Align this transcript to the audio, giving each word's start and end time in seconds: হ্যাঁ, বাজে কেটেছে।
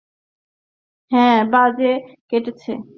হ্যাঁ, 1.11 1.39
বাজে 1.51 1.91
কেটেছে। 2.29 2.71